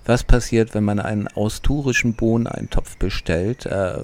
was 0.06 0.24
passiert, 0.24 0.74
wenn 0.74 0.84
man 0.84 1.00
einen 1.00 1.27
austurischen 1.27 2.13
Bohneneintopf 2.13 2.98
bestellt, 2.98 3.65
äh, 3.65 4.00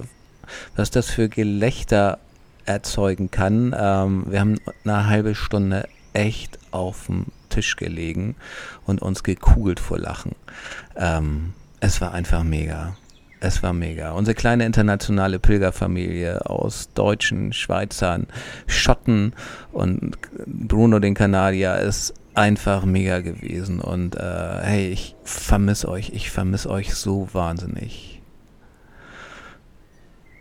was 0.76 0.90
das 0.90 1.10
für 1.10 1.28
Gelächter 1.28 2.18
erzeugen 2.64 3.30
kann. 3.30 3.74
Ähm, 3.76 4.24
wir 4.28 4.40
haben 4.40 4.58
eine 4.84 5.06
halbe 5.06 5.34
Stunde 5.34 5.88
echt 6.12 6.58
auf 6.70 7.06
dem 7.06 7.26
Tisch 7.48 7.76
gelegen 7.76 8.36
und 8.86 9.02
uns 9.02 9.22
gekugelt 9.22 9.80
vor 9.80 9.98
Lachen. 9.98 10.34
Ähm, 10.96 11.52
es 11.80 12.00
war 12.00 12.12
einfach 12.12 12.42
mega. 12.44 12.96
Es 13.40 13.60
war 13.62 13.72
mega. 13.72 14.12
Unsere 14.12 14.36
kleine 14.36 14.64
internationale 14.64 15.40
Pilgerfamilie 15.40 16.48
aus 16.48 16.90
Deutschen, 16.94 17.52
Schweizern, 17.52 18.28
Schotten 18.68 19.32
und 19.72 20.16
Bruno 20.46 21.00
den 21.00 21.14
Kanadier 21.14 21.76
ist 21.78 22.14
einfach 22.34 22.84
mega 22.84 23.20
gewesen. 23.20 23.80
Und 23.80 24.16
äh, 24.16 24.58
hey, 24.62 24.88
ich 24.88 25.14
vermisse 25.24 25.88
euch. 25.88 26.10
Ich 26.10 26.30
vermisse 26.30 26.70
euch 26.70 26.94
so 26.94 27.28
wahnsinnig. 27.32 28.20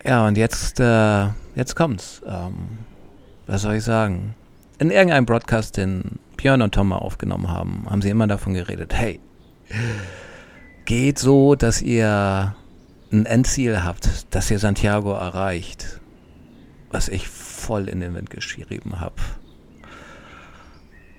Ja, 0.03 0.27
und 0.27 0.38
jetzt, 0.38 0.79
äh, 0.79 1.27
jetzt 1.55 1.75
kommt's. 1.75 2.21
Ähm, 2.25 2.79
was 3.48 3.63
soll 3.63 3.75
ich 3.75 3.83
sagen? 3.83 4.36
In 4.79 4.89
irgendeinem 4.89 5.25
Broadcast, 5.25 5.77
den 5.77 6.19
Björn 6.38 6.62
und 6.62 6.74
Tom 6.74 6.91
aufgenommen 6.91 7.50
haben, 7.50 7.86
haben 7.89 8.01
sie 8.01 8.10
immer 8.10 8.25
davon 8.25 8.53
geredet, 8.53 8.93
hey, 8.95 9.19
geht 10.86 11.19
so, 11.19 11.55
dass 11.55 11.81
ihr 11.81 12.55
ein 13.12 13.25
Endziel 13.25 13.83
habt, 13.83 14.33
dass 14.33 14.50
ihr 14.50 14.57
Santiago 14.57 15.13
erreicht, 15.13 16.00
was 16.89 17.10
ich 17.10 17.27
voll 17.27 17.89
in 17.89 18.00
den 18.00 18.15
Wind 18.15 18.29
geschrieben 18.29 19.00
habe. 19.00 19.15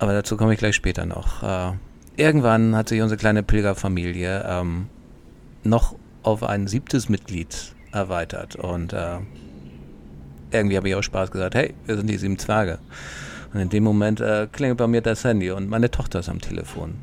Aber 0.03 0.11
dazu 0.11 0.35
komme 0.35 0.51
ich 0.51 0.59
gleich 0.59 0.75
später 0.75 1.05
noch. 1.05 1.43
Äh, 1.43 1.71
irgendwann 2.17 2.75
hat 2.75 2.89
sich 2.89 3.01
unsere 3.01 3.17
kleine 3.17 3.41
Pilgerfamilie 3.41 4.45
ähm, 4.45 4.87
noch 5.63 5.95
auf 6.23 6.43
ein 6.43 6.67
siebtes 6.67 7.07
Mitglied 7.07 7.73
erweitert 7.93 8.57
und 8.57 8.91
äh, 8.91 9.19
irgendwie 10.51 10.75
habe 10.75 10.89
ich 10.89 10.95
auch 10.95 11.03
Spaß 11.03 11.31
gesagt, 11.31 11.55
hey, 11.55 11.73
wir 11.85 11.95
sind 11.95 12.09
die 12.09 12.17
sieben 12.17 12.37
Zwerge. 12.37 12.79
Und 13.53 13.61
in 13.61 13.69
dem 13.69 13.85
Moment 13.85 14.19
äh, 14.19 14.47
klingelt 14.51 14.77
bei 14.77 14.87
mir 14.87 14.99
das 14.99 15.23
Handy 15.23 15.51
und 15.51 15.69
meine 15.69 15.89
Tochter 15.89 16.19
ist 16.19 16.27
am 16.27 16.41
Telefon 16.41 16.95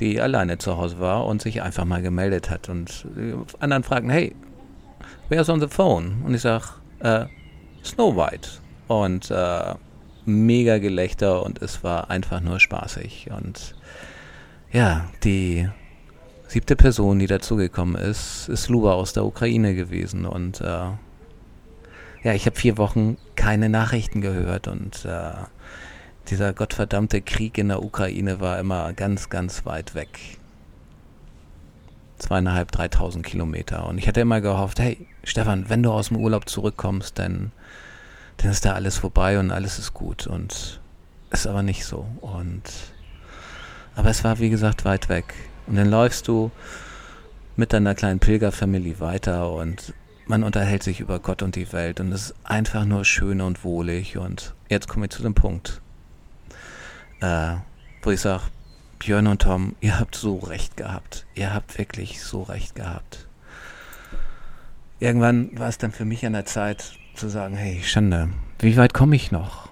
die 0.00 0.20
alleine 0.20 0.58
zu 0.58 0.76
Hause 0.76 0.98
war 0.98 1.24
und 1.24 1.40
sich 1.40 1.62
einfach 1.62 1.84
mal 1.84 2.02
gemeldet 2.02 2.50
hat. 2.50 2.68
Und 2.68 3.06
die 3.16 3.32
anderen 3.60 3.84
fragen, 3.84 4.10
hey, 4.10 4.34
where's 5.28 5.48
on 5.48 5.60
the 5.60 5.68
phone? 5.68 6.20
Und 6.24 6.34
ich 6.34 6.40
sag, 6.40 6.80
äh, 6.98 7.26
Snow 7.84 8.16
White. 8.16 8.48
Und 8.88 9.30
äh, 9.30 9.74
mega 10.26 10.78
Gelächter 10.78 11.42
und 11.42 11.60
es 11.62 11.84
war 11.84 12.10
einfach 12.10 12.40
nur 12.40 12.60
spaßig. 12.60 13.30
Und 13.36 13.74
ja, 14.72 15.06
die 15.22 15.68
siebte 16.48 16.76
Person, 16.76 17.18
die 17.18 17.26
dazugekommen 17.26 17.96
ist, 17.96 18.48
ist 18.48 18.68
Luba 18.68 18.92
aus 18.92 19.12
der 19.12 19.24
Ukraine 19.24 19.74
gewesen. 19.74 20.26
Und 20.26 20.60
äh, 20.60 20.64
ja, 20.64 22.32
ich 22.32 22.46
habe 22.46 22.56
vier 22.56 22.78
Wochen 22.78 23.16
keine 23.36 23.68
Nachrichten 23.68 24.20
gehört 24.20 24.68
und 24.68 25.04
äh, 25.04 25.32
dieser 26.28 26.54
gottverdammte 26.54 27.20
Krieg 27.20 27.58
in 27.58 27.68
der 27.68 27.82
Ukraine 27.82 28.40
war 28.40 28.58
immer 28.58 28.92
ganz, 28.94 29.28
ganz 29.28 29.66
weit 29.66 29.94
weg. 29.94 30.38
Zweieinhalb, 32.18 32.72
dreitausend 32.72 33.26
Kilometer. 33.26 33.86
Und 33.86 33.98
ich 33.98 34.08
hatte 34.08 34.20
immer 34.20 34.40
gehofft, 34.40 34.78
hey, 34.78 35.06
Stefan, 35.24 35.68
wenn 35.68 35.82
du 35.82 35.90
aus 35.90 36.08
dem 36.08 36.16
Urlaub 36.16 36.48
zurückkommst, 36.48 37.18
dann, 37.18 37.52
dann 38.38 38.50
ist 38.50 38.64
da 38.64 38.72
alles 38.72 38.98
vorbei 38.98 39.38
und 39.38 39.50
alles 39.50 39.78
ist 39.78 39.94
gut. 39.94 40.26
Und 40.26 40.80
ist 41.30 41.46
aber 41.46 41.62
nicht 41.62 41.84
so. 41.84 42.06
Und, 42.20 42.62
aber 43.96 44.10
es 44.10 44.24
war, 44.24 44.38
wie 44.38 44.50
gesagt, 44.50 44.84
weit 44.84 45.08
weg. 45.08 45.34
Und 45.66 45.76
dann 45.76 45.90
läufst 45.90 46.28
du 46.28 46.50
mit 47.56 47.72
deiner 47.72 47.94
kleinen 47.94 48.20
Pilgerfamilie 48.20 49.00
weiter 49.00 49.50
und 49.52 49.94
man 50.26 50.42
unterhält 50.42 50.82
sich 50.82 51.00
über 51.00 51.18
Gott 51.18 51.42
und 51.42 51.54
die 51.54 51.72
Welt 51.72 52.00
und 52.00 52.10
es 52.10 52.30
ist 52.30 52.34
einfach 52.44 52.84
nur 52.84 53.04
schön 53.04 53.40
und 53.40 53.62
wohlig. 53.62 54.16
Und 54.16 54.54
jetzt 54.68 54.88
komme 54.88 55.06
ich 55.06 55.12
zu 55.12 55.22
dem 55.22 55.34
Punkt 55.34 55.82
äh, 57.24 57.56
wo 58.02 58.10
ich 58.10 58.20
sage, 58.20 58.44
Björn 58.98 59.26
und 59.26 59.42
Tom, 59.42 59.76
ihr 59.80 59.98
habt 59.98 60.14
so 60.14 60.36
recht 60.36 60.76
gehabt. 60.76 61.26
Ihr 61.34 61.54
habt 61.54 61.78
wirklich 61.78 62.22
so 62.22 62.42
recht 62.42 62.74
gehabt. 62.74 63.26
Irgendwann 65.00 65.58
war 65.58 65.68
es 65.68 65.78
dann 65.78 65.92
für 65.92 66.04
mich 66.04 66.24
an 66.26 66.34
der 66.34 66.44
Zeit 66.44 66.92
zu 67.14 67.28
sagen, 67.28 67.56
hey, 67.56 67.80
Schande, 67.82 68.28
wie 68.58 68.76
weit 68.76 68.94
komme 68.94 69.16
ich 69.16 69.30
noch? 69.30 69.68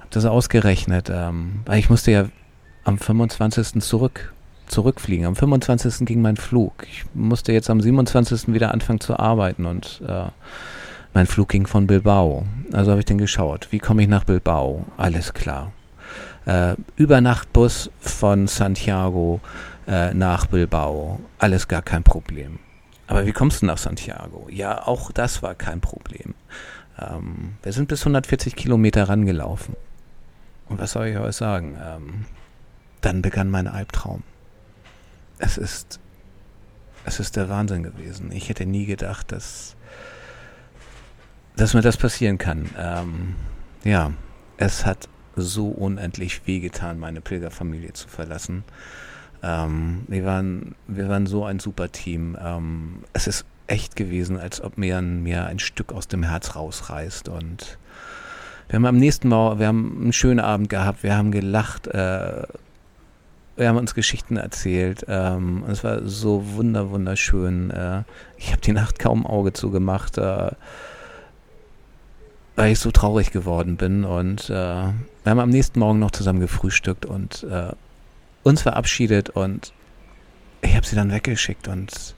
Hab 0.00 0.10
das 0.10 0.24
ausgerechnet, 0.24 1.10
ähm, 1.12 1.60
weil 1.66 1.78
ich 1.78 1.90
musste 1.90 2.10
ja 2.10 2.26
am 2.84 2.98
25. 2.98 3.82
zurück, 3.82 4.32
zurückfliegen. 4.66 5.26
Am 5.26 5.36
25. 5.36 6.06
ging 6.06 6.22
mein 6.22 6.36
Flug. 6.36 6.86
Ich 6.90 7.04
musste 7.14 7.52
jetzt 7.52 7.70
am 7.70 7.80
27. 7.80 8.52
wieder 8.52 8.72
anfangen 8.72 9.00
zu 9.00 9.18
arbeiten 9.18 9.66
und 9.66 10.02
äh, 10.06 10.24
mein 11.12 11.26
Flug 11.26 11.48
ging 11.48 11.66
von 11.66 11.86
Bilbao. 11.86 12.46
Also 12.72 12.90
habe 12.90 13.00
ich 13.00 13.06
den 13.06 13.18
geschaut. 13.18 13.68
Wie 13.70 13.78
komme 13.78 14.02
ich 14.02 14.08
nach 14.08 14.24
Bilbao? 14.24 14.84
Alles 14.96 15.34
klar 15.34 15.72
äh, 16.46 16.74
Übernachtbus 16.96 17.90
von 18.00 18.46
Santiago 18.46 19.40
äh, 19.86 20.12
nach 20.14 20.46
Bilbao. 20.46 21.20
Alles 21.38 21.68
gar 21.68 21.82
kein 21.82 22.02
Problem. 22.02 22.58
Aber 23.10 23.26
wie 23.26 23.32
kommst 23.32 23.60
du 23.60 23.66
nach 23.66 23.76
Santiago? 23.76 24.46
Ja, 24.48 24.86
auch 24.86 25.10
das 25.10 25.42
war 25.42 25.56
kein 25.56 25.80
Problem. 25.80 26.34
Ähm, 26.96 27.56
wir 27.60 27.72
sind 27.72 27.88
bis 27.88 28.02
140 28.02 28.54
Kilometer 28.54 29.08
rangelaufen. 29.08 29.74
Und 30.68 30.78
was 30.78 30.92
soll 30.92 31.08
ich 31.08 31.18
euch 31.18 31.34
sagen? 31.34 31.76
Ähm, 31.84 32.26
dann 33.00 33.20
begann 33.20 33.50
mein 33.50 33.66
Albtraum. 33.66 34.22
Es 35.38 35.58
ist, 35.58 35.98
es 37.04 37.18
ist 37.18 37.34
der 37.34 37.48
Wahnsinn 37.48 37.82
gewesen. 37.82 38.30
Ich 38.30 38.48
hätte 38.48 38.64
nie 38.64 38.86
gedacht, 38.86 39.32
dass, 39.32 39.74
dass 41.56 41.74
mir 41.74 41.82
das 41.82 41.96
passieren 41.96 42.38
kann. 42.38 42.70
Ähm, 42.78 43.34
ja, 43.82 44.12
es 44.56 44.86
hat 44.86 45.08
so 45.34 45.66
unendlich 45.66 46.46
wehgetan, 46.46 47.00
meine 47.00 47.20
Pilgerfamilie 47.20 47.92
zu 47.92 48.06
verlassen. 48.06 48.62
Ähm, 49.42 50.02
wir, 50.08 50.24
waren, 50.24 50.74
wir 50.86 51.08
waren 51.08 51.26
so 51.26 51.44
ein 51.44 51.58
super 51.58 51.90
Team. 51.90 52.36
Ähm, 52.40 53.04
es 53.12 53.26
ist 53.26 53.44
echt 53.66 53.96
gewesen, 53.96 54.38
als 54.38 54.60
ob 54.60 54.78
mir, 54.78 55.00
mir 55.00 55.46
ein 55.46 55.58
Stück 55.58 55.92
aus 55.92 56.08
dem 56.08 56.22
Herz 56.22 56.56
rausreißt. 56.56 57.28
Und 57.28 57.78
wir 58.68 58.76
haben 58.76 58.86
am 58.86 58.96
nächsten 58.96 59.28
Mal, 59.28 59.58
wir 59.58 59.68
haben 59.68 59.98
einen 60.00 60.12
schönen 60.12 60.40
Abend 60.40 60.68
gehabt, 60.68 61.02
wir 61.02 61.16
haben 61.16 61.30
gelacht, 61.30 61.86
äh, 61.86 62.42
wir 63.56 63.68
haben 63.68 63.76
uns 63.76 63.94
Geschichten 63.94 64.36
erzählt. 64.36 65.04
Ähm, 65.08 65.64
es 65.68 65.84
war 65.84 66.06
so 66.06 66.54
wunder, 66.54 66.90
wunderschön. 66.90 67.70
Äh, 67.70 68.02
ich 68.38 68.52
habe 68.52 68.60
die 68.62 68.72
Nacht 68.72 68.98
kaum 68.98 69.26
Auge 69.26 69.52
zugemacht. 69.52 70.18
Äh, 70.18 70.50
weil 72.56 72.72
ich 72.72 72.78
so 72.78 72.90
traurig 72.90 73.30
geworden 73.30 73.76
bin. 73.76 74.04
Und 74.04 74.50
äh, 74.50 74.52
wir 74.52 74.94
haben 75.24 75.38
am 75.38 75.48
nächsten 75.48 75.78
Morgen 75.78 75.98
noch 75.98 76.10
zusammen 76.10 76.40
gefrühstückt 76.40 77.06
und 77.06 77.44
äh, 77.44 77.72
uns 78.42 78.62
verabschiedet 78.62 79.30
und 79.30 79.72
ich 80.62 80.76
habe 80.76 80.86
sie 80.86 80.96
dann 80.96 81.12
weggeschickt 81.12 81.68
und 81.68 82.14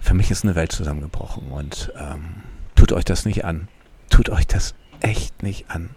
für 0.00 0.14
mich 0.14 0.30
ist 0.30 0.44
eine 0.44 0.54
Welt 0.54 0.72
zusammengebrochen 0.72 1.50
und 1.50 1.92
ähm, 1.98 2.42
tut 2.74 2.92
euch 2.92 3.04
das 3.04 3.24
nicht 3.24 3.44
an. 3.44 3.68
Tut 4.10 4.30
euch 4.30 4.46
das 4.46 4.74
echt 5.00 5.42
nicht 5.42 5.70
an. 5.70 5.90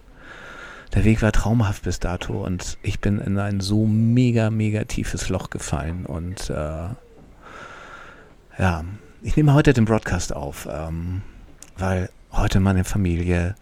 Der 0.94 1.06
Weg 1.06 1.22
war 1.22 1.32
traumhaft 1.32 1.84
bis 1.84 2.00
dato 2.00 2.46
und 2.46 2.78
ich 2.84 3.00
bin 3.00 3.20
in 3.20 3.38
ein 3.38 3.62
so 3.62 3.86
mega, 3.86 4.50
mega 4.50 4.84
tiefes 4.84 5.30
Loch 5.30 5.50
gefallen 5.50 6.06
und 6.06 6.50
äh, 6.50 6.90
ja, 8.60 8.84
ich 9.22 9.38
nehme 9.38 9.54
heute 9.54 9.72
den 9.74 9.86
Broadcast 9.86 10.36
auf, 10.36 10.68
ähm, 10.70 11.22
weil 11.78 12.10
heute 12.34 12.60
meine 12.60 12.84
Familie 12.84 13.56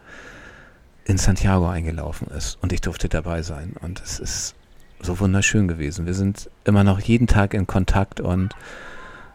in 1.06 1.18
Santiago 1.18 1.68
eingelaufen 1.68 2.28
ist 2.30 2.58
und 2.62 2.74
ich 2.74 2.82
durfte 2.82 3.10
dabei 3.10 3.44
sein 3.44 3.76
und 3.80 4.02
es 4.02 4.20
ist 4.20 4.56
so 5.02 5.20
wunderschön 5.20 5.68
gewesen. 5.68 6.06
Wir 6.06 6.14
sind 6.14 6.50
immer 6.66 6.84
noch 6.84 7.00
jeden 7.00 7.28
Tag 7.28 7.54
in 7.54 7.68
Kontakt 7.68 8.20
und 8.20 8.54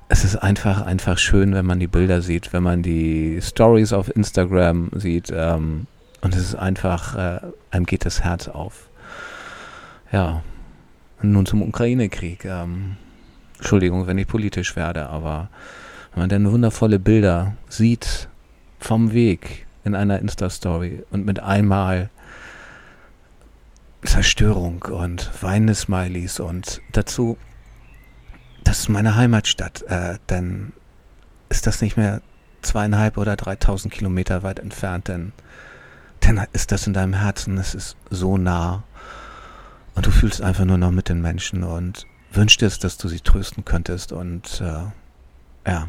es 0.09 0.25
ist 0.25 0.37
einfach, 0.37 0.83
einfach 0.83 1.19
schön, 1.19 1.55
wenn 1.55 1.67
man 1.67 1.81
die 1.81 1.87
Bilder 1.87 2.21
sieht, 2.23 2.53
wenn 2.53 2.63
man 2.63 2.83
die 2.83 3.41
Stories 3.41 3.93
auf 3.93 4.15
Instagram 4.15 4.91
sieht. 4.95 5.33
Ähm, 5.35 5.87
und 6.21 6.35
es 6.35 6.43
ist 6.43 6.55
einfach, 6.55 7.17
äh, 7.17 7.41
einem 7.71 7.87
geht 7.87 8.05
das 8.05 8.23
Herz 8.23 8.49
auf. 8.49 8.89
Ja. 10.13 10.43
Nun 11.23 11.47
zum 11.47 11.63
Ukraine-Krieg. 11.63 12.45
Ähm, 12.45 12.97
Entschuldigung, 13.57 14.07
wenn 14.07 14.19
ich 14.19 14.27
politisch 14.27 14.77
werde, 14.77 15.09
aber 15.09 15.49
wenn 16.13 16.23
man 16.23 16.29
dann 16.29 16.51
wundervolle 16.51 16.99
Bilder 16.99 17.57
sieht 17.69 18.29
vom 18.79 19.13
Weg 19.13 19.67
in 19.85 19.95
einer 19.95 20.19
Insta-Story 20.19 21.03
und 21.11 21.25
mit 21.25 21.41
einmal 21.41 22.11
Zerstörung 24.05 24.83
und 24.83 25.31
weinende 25.43 25.75
Smileys 25.75 26.41
und 26.41 26.81
dazu, 26.93 27.39
das 28.63 28.81
ist 28.81 28.89
meine 28.89 29.17
Heimatstadt, 29.17 29.83
äh, 29.83 30.19
dann 30.27 30.73
ist 31.49 31.67
das 31.67 31.81
nicht 31.81 31.97
mehr 31.97 32.21
zweieinhalb 32.63 33.19
oder 33.19 33.37
dreitausend 33.37 33.93
Kilometer 33.93 34.43
weit 34.43 34.59
entfernt, 34.59 35.09
denn, 35.09 35.33
dann 36.21 36.47
ist 36.53 36.73
das 36.73 36.87
in 36.87 36.95
deinem 36.95 37.15
Herzen, 37.15 37.59
es 37.59 37.75
ist 37.75 37.97
so 38.11 38.39
nah 38.39 38.83
und 39.95 40.07
du 40.07 40.11
fühlst 40.11 40.43
einfach 40.43 40.65
nur 40.65 40.79
noch 40.79 40.91
mit 40.91 41.09
den 41.09 41.21
Menschen 41.21 41.63
und 41.63 42.07
wünschst 42.33 42.63
es, 42.63 42.79
dass 42.79 42.97
du 42.97 43.09
sie 43.09 43.21
trösten 43.21 43.65
könntest 43.65 44.13
und 44.13 44.61
äh, 44.61 45.71
ja, 45.71 45.89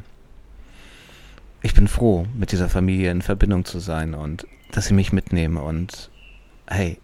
ich 1.61 1.73
bin 1.73 1.87
froh, 1.87 2.27
mit 2.33 2.51
dieser 2.51 2.69
Familie 2.69 3.11
in 3.11 3.21
Verbindung 3.21 3.65
zu 3.65 3.79
sein 3.79 4.13
und 4.13 4.45
dass 4.71 4.87
sie 4.87 4.93
mich 4.93 5.11
mitnehmen 5.11 5.57
und 5.57 6.11
hey, 6.67 6.99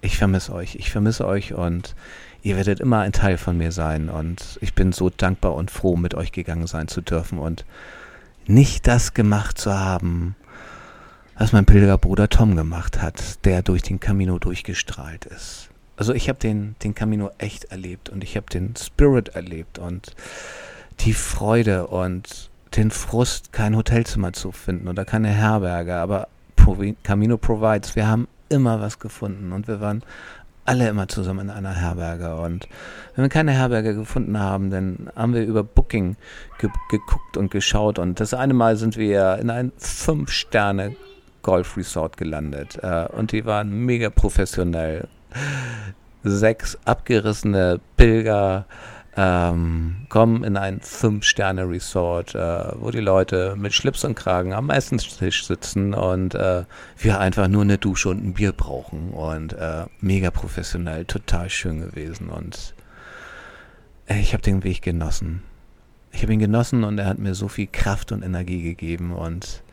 ich 0.00 0.16
vermisse 0.16 0.52
euch, 0.52 0.76
ich 0.76 0.90
vermisse 0.90 1.26
euch 1.26 1.54
und 1.54 1.94
ihr 2.42 2.56
werdet 2.56 2.80
immer 2.80 3.00
ein 3.00 3.12
Teil 3.12 3.38
von 3.38 3.56
mir 3.56 3.72
sein 3.72 4.08
und 4.08 4.58
ich 4.60 4.74
bin 4.74 4.92
so 4.92 5.10
dankbar 5.10 5.54
und 5.54 5.70
froh, 5.70 5.96
mit 5.96 6.14
euch 6.14 6.32
gegangen 6.32 6.66
sein 6.66 6.88
zu 6.88 7.00
dürfen 7.00 7.38
und 7.38 7.64
nicht 8.46 8.86
das 8.86 9.14
gemacht 9.14 9.58
zu 9.58 9.78
haben, 9.78 10.36
was 11.36 11.52
mein 11.52 11.66
Pilgerbruder 11.66 12.28
Tom 12.28 12.56
gemacht 12.56 13.02
hat, 13.02 13.44
der 13.44 13.62
durch 13.62 13.82
den 13.82 14.00
Camino 14.00 14.38
durchgestrahlt 14.38 15.26
ist. 15.26 15.68
Also 15.96 16.14
ich 16.14 16.28
habe 16.28 16.38
den, 16.38 16.76
den 16.82 16.94
Camino 16.94 17.30
echt 17.38 17.64
erlebt 17.64 18.08
und 18.08 18.22
ich 18.22 18.36
habe 18.36 18.46
den 18.46 18.74
Spirit 18.76 19.30
erlebt 19.30 19.78
und 19.78 20.14
die 21.00 21.12
Freude 21.12 21.88
und 21.88 22.50
den 22.76 22.90
Frust, 22.90 23.52
kein 23.52 23.76
Hotelzimmer 23.76 24.32
zu 24.32 24.52
finden 24.52 24.88
oder 24.88 25.04
keine 25.04 25.28
Herberge, 25.28 25.96
aber 25.96 26.28
Camino 27.02 27.38
Provides, 27.38 27.96
wir 27.96 28.06
haben 28.06 28.28
immer 28.48 28.80
was 28.80 28.98
gefunden 28.98 29.52
und 29.52 29.68
wir 29.68 29.80
waren 29.80 30.02
alle 30.68 30.88
immer 30.88 31.08
zusammen 31.08 31.48
in 31.48 31.50
einer 31.50 31.74
Herberge. 31.74 32.36
Und 32.36 32.68
wenn 33.14 33.24
wir 33.24 33.30
keine 33.30 33.52
Herberge 33.52 33.94
gefunden 33.94 34.38
haben, 34.38 34.70
dann 34.70 35.10
haben 35.16 35.32
wir 35.32 35.42
über 35.44 35.64
Booking 35.64 36.16
ge 36.58 36.68
geguckt 36.90 37.38
und 37.38 37.50
geschaut. 37.50 37.98
Und 37.98 38.20
das 38.20 38.34
eine 38.34 38.52
Mal 38.52 38.76
sind 38.76 38.98
wir 38.98 39.38
in 39.40 39.48
ein 39.48 39.72
Fünf-Sterne 39.78 40.94
Golf 41.42 41.78
Resort 41.78 42.18
gelandet. 42.18 42.78
Äh, 42.82 43.06
und 43.16 43.32
die 43.32 43.46
waren 43.46 43.86
mega 43.86 44.10
professionell. 44.10 45.08
Sechs 46.22 46.76
abgerissene 46.84 47.80
Pilger 47.96 48.66
ähm, 49.20 49.96
kommen 50.08 50.44
in 50.44 50.56
ein 50.56 50.80
Fünf-Sterne-Resort, 50.80 52.36
äh, 52.36 52.72
wo 52.76 52.92
die 52.92 53.00
Leute 53.00 53.56
mit 53.56 53.74
Schlips 53.74 54.04
und 54.04 54.14
Kragen 54.14 54.52
am 54.52 54.70
Essenstisch 54.70 55.44
sitzen 55.44 55.92
und 55.92 56.36
äh, 56.36 56.64
wir 56.96 57.18
einfach 57.18 57.48
nur 57.48 57.62
eine 57.62 57.78
Dusche 57.78 58.10
und 58.10 58.24
ein 58.24 58.34
Bier 58.34 58.52
brauchen. 58.52 59.10
Und 59.10 59.54
äh, 59.54 59.86
mega 60.00 60.30
professionell, 60.30 61.04
total 61.04 61.50
schön 61.50 61.80
gewesen. 61.80 62.28
Und 62.28 62.74
äh, 64.06 64.20
ich 64.20 64.34
habe 64.34 64.42
den 64.42 64.62
Weg 64.62 64.82
genossen. 64.82 65.42
Ich 66.12 66.22
habe 66.22 66.32
ihn 66.32 66.38
genossen 66.38 66.84
und 66.84 66.96
er 66.98 67.06
hat 67.06 67.18
mir 67.18 67.34
so 67.34 67.48
viel 67.48 67.66
Kraft 67.66 68.12
und 68.12 68.22
Energie 68.22 68.62
gegeben. 68.62 69.12
Und 69.12 69.64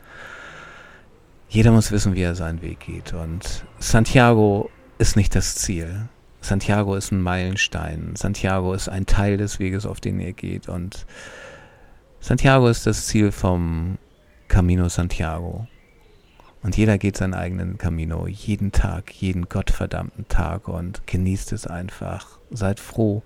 jeder 1.48 1.70
muss 1.70 1.92
wissen, 1.92 2.16
wie 2.16 2.22
er 2.22 2.34
seinen 2.34 2.62
Weg 2.62 2.80
geht. 2.80 3.12
Und 3.12 3.64
Santiago 3.78 4.70
ist 4.98 5.14
nicht 5.14 5.36
das 5.36 5.54
Ziel. 5.54 6.08
Santiago 6.40 6.94
ist 6.94 7.12
ein 7.12 7.22
Meilenstein. 7.22 8.14
Santiago 8.16 8.72
ist 8.72 8.88
ein 8.88 9.06
Teil 9.06 9.36
des 9.36 9.58
Weges, 9.58 9.86
auf 9.86 10.00
den 10.00 10.20
ihr 10.20 10.32
geht. 10.32 10.68
Und 10.68 11.06
Santiago 12.20 12.68
ist 12.68 12.86
das 12.86 13.06
Ziel 13.06 13.32
vom 13.32 13.98
Camino 14.48 14.88
Santiago. 14.88 15.66
Und 16.62 16.76
jeder 16.76 16.98
geht 16.98 17.16
seinen 17.16 17.34
eigenen 17.34 17.78
Camino, 17.78 18.26
jeden 18.26 18.72
Tag, 18.72 19.12
jeden 19.12 19.48
gottverdammten 19.48 20.26
Tag 20.28 20.66
und 20.66 21.06
genießt 21.06 21.52
es 21.52 21.66
einfach. 21.66 22.40
Seid 22.50 22.80
froh. 22.80 23.22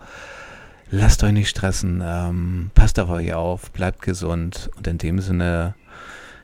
Lasst 0.90 1.23
euch 1.23 1.33
nicht 1.33 1.49
stressen. 1.49 2.03
Ähm, 2.05 2.70
passt 2.75 2.99
auf 2.99 3.09
euch 3.09 3.33
auf. 3.33 3.70
Bleibt 3.70 4.03
gesund. 4.03 4.70
Und 4.77 4.87
in 4.87 4.99
dem 4.99 5.20
Sinne, 5.20 5.75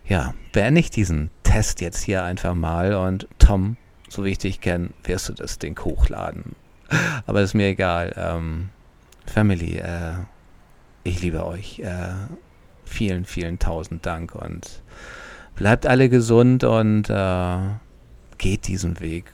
ja, 0.07 0.35
beende 0.53 0.81
ich 0.81 0.91
diesen 0.91 1.31
Test 1.43 1.81
jetzt 1.81 2.03
hier 2.03 2.23
einfach 2.23 2.55
mal. 2.55 2.95
Und 2.95 3.29
Tom, 3.39 3.77
so 4.09 4.25
wie 4.25 4.31
ich 4.31 4.39
dich 4.39 4.61
kenne, 4.61 4.91
wirst 5.05 5.29
du 5.29 5.33
das 5.33 5.59
Ding 5.59 5.79
hochladen. 5.85 6.55
Aber 7.27 7.43
ist 7.43 7.55
mir 7.55 7.69
egal. 7.69 8.15
Ähm, 8.17 8.71
Family, 9.27 9.79
äh, 9.79 10.15
ich 11.05 11.23
liebe 11.23 11.45
euch. 11.45 11.81
Äh, 11.81 12.15
vielen, 12.85 13.25
vielen 13.25 13.59
tausend 13.59 14.07
Dank 14.07 14.35
und 14.35 14.83
bleibt 15.57 15.87
alle 15.87 16.09
gesund 16.09 16.65
und 16.65 17.11
äh, 17.11 17.59
geht 18.39 18.69
diesen 18.69 19.01
Weg. 19.01 19.33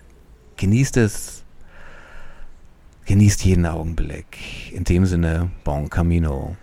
Genießt 0.57 0.97
es. 0.97 1.45
Genießt 3.05 3.45
jeden 3.45 3.67
Augenblick. 3.67 4.73
In 4.73 4.85
dem 4.85 5.07
Sinne, 5.07 5.51
bon 5.65 5.91
camino. 5.91 6.57